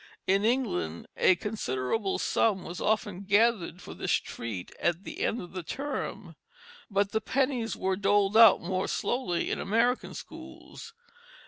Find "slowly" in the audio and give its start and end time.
8.87-9.51